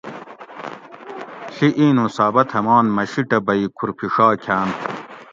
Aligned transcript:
ڷی 1.53 1.67
اِینوں 1.79 2.09
ثابت 2.17 2.47
ہمان 2.57 2.85
مہ 2.95 3.03
شِیٹہ 3.11 3.39
بھئی 3.45 3.63
کُھر 3.75 3.89
پِھڛا 3.97 4.27
کھاۤنت 4.43 4.79